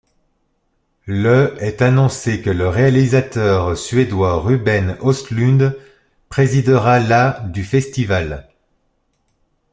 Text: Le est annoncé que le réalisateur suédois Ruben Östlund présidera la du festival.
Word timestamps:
Le 1.05 1.55
est 1.59 1.83
annoncé 1.83 2.41
que 2.41 2.49
le 2.49 2.67
réalisateur 2.67 3.77
suédois 3.77 4.39
Ruben 4.39 4.97
Östlund 5.05 5.77
présidera 6.27 6.99
la 6.99 7.41
du 7.41 7.63
festival. 7.63 8.49